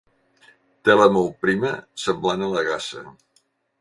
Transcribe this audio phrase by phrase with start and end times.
[0.87, 1.73] Tela molt prima
[2.05, 3.05] semblant a la gasa.